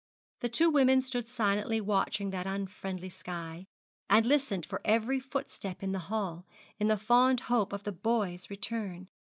The 0.39 0.49
two 0.49 0.71
women 0.71 0.99
stood 1.01 1.27
silently 1.27 1.79
watching 1.79 2.31
that 2.31 2.47
unfriendly 2.47 3.09
sky, 3.09 3.67
and 4.09 4.25
listened 4.25 4.65
for 4.65 4.81
every 4.83 5.19
footstep 5.19 5.83
in 5.83 5.91
the 5.91 5.99
hall, 6.09 6.47
in 6.79 6.87
the 6.87 6.97
fond 6.97 7.41
hope 7.41 7.71
of 7.71 7.83
the 7.83 7.91
boy's 7.91 8.49
return. 8.49 9.09